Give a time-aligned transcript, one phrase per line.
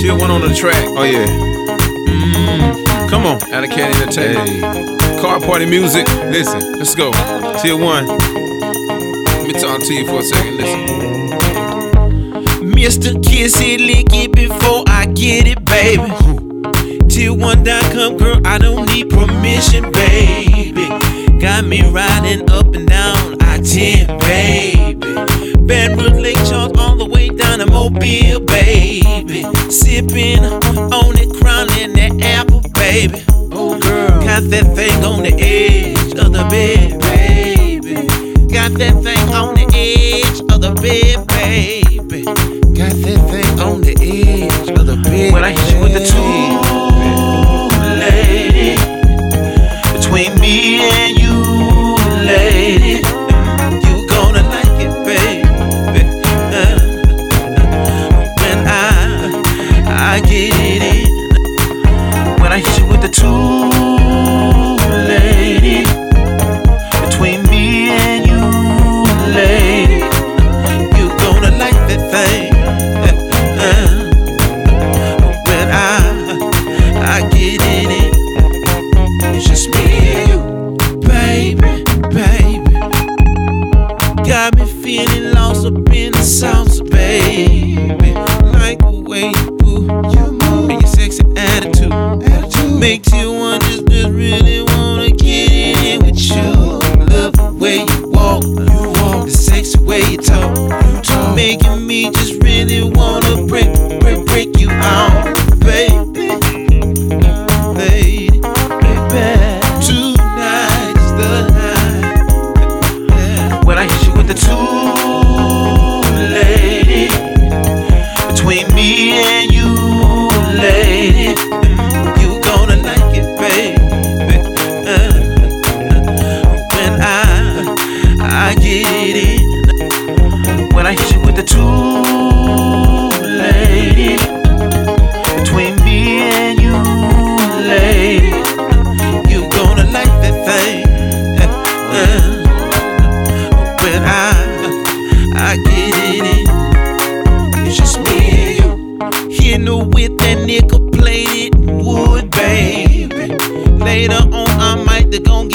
[0.00, 0.84] TILL1 on the track.
[0.96, 1.26] Oh yeah.
[2.06, 3.08] Mm-hmm.
[3.08, 3.42] Come on.
[3.52, 4.48] Out of Candy Entertainment.
[4.48, 5.20] Hey.
[5.20, 6.06] Car party music.
[6.30, 7.10] Listen, let's go.
[7.12, 8.06] TILL1.
[8.08, 10.56] Let me talk to you for a second.
[10.56, 11.00] Listen.
[12.72, 13.22] Mr.
[13.22, 16.10] Kiss it, lick it before I get it, baby.
[17.08, 20.88] Till one dot come, girl, I don't need permission, baby.
[21.38, 22.59] Got me riding up
[28.00, 29.44] Mobile, baby.
[29.70, 33.22] Sipping on it, crowning that apple, baby.
[33.52, 34.22] Oh, girl.
[34.22, 38.06] Got that thing on the edge of the bed, baby.
[38.48, 42.24] Got that thing on the edge of the bed, baby.
[42.24, 45.32] Got that thing on the edge of the bed.
[45.34, 46.59] When I hit you with the two,
[60.22, 60.49] I
[92.80, 96.80] makes you want just, just really wanna get in with you.
[97.14, 101.86] Love the way you walk, you walk, the sexy way you talk, you talk, making
[101.86, 102.39] me just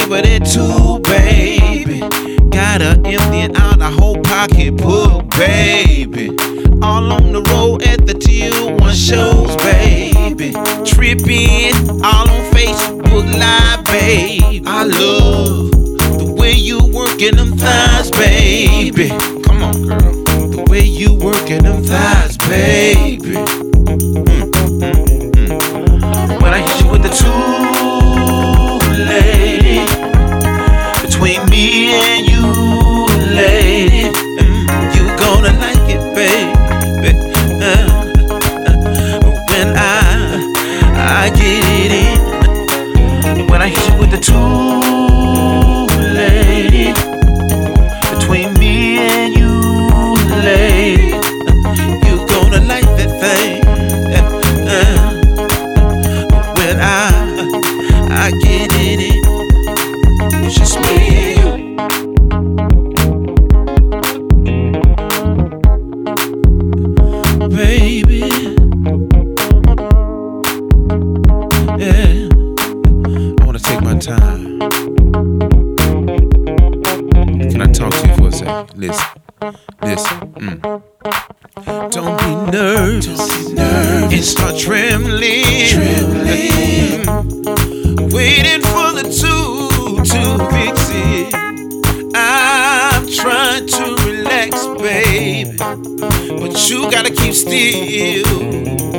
[0.10, 2.00] her that too, baby.
[2.50, 6.30] Got her emptying out a whole pocketbook, baby.
[6.82, 10.52] All on the road at the TILL1 shows, baby.
[10.86, 14.62] Tripping all on Facebook Live, baby.
[14.66, 15.72] I love
[16.20, 17.95] the way you working them thighs,
[71.78, 74.60] Yeah, I wanna take my time.
[77.52, 78.80] Can I talk to you for a second?
[78.80, 79.08] Listen.
[79.82, 80.20] Listen.
[80.36, 80.62] Mm.
[81.92, 87.06] Don't be nervous, and start trembling, trembling,
[88.10, 89.68] waiting for the two
[90.12, 90.22] to
[90.52, 91.34] fix it.
[92.16, 98.24] I'm trying to relax, baby, but you gotta keep still.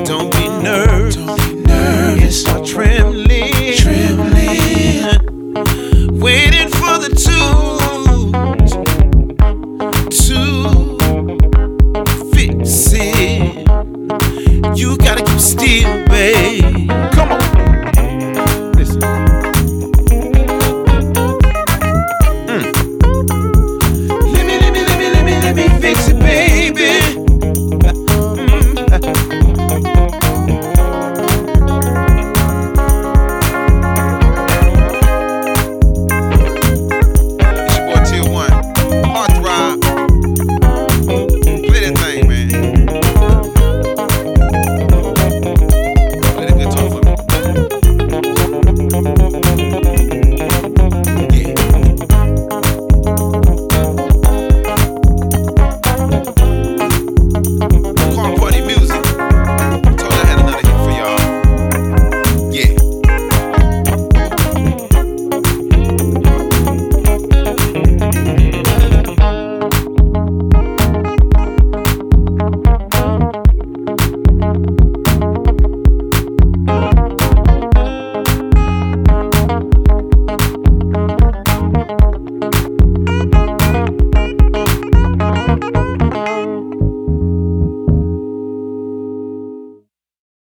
[0.05, 1.17] Don't be nervous,
[2.27, 3.16] and start trembling.